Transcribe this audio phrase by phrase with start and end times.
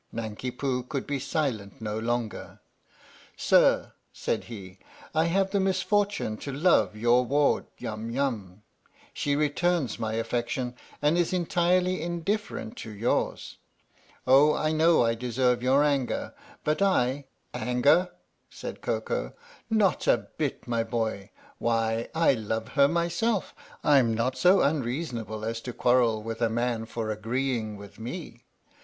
[0.11, 2.59] Nanki Poo could be silent no longer."
[3.37, 4.79] Sir," said he,"
[5.13, 8.63] I have the misfortune to love your ward Yum Yum;
[9.13, 13.57] she returns my affection and is entirely indifferent to yours.
[14.25, 16.33] Oh, I know I deserve your anger,
[16.63, 18.09] but I ""Anger?"
[18.49, 19.35] said Koko."
[19.83, 21.29] Not a bit, my boy.
[21.59, 23.53] Why I love her myself!
[23.83, 28.45] I'm not so unreasonable as to quarrel with a man for agreeing with me.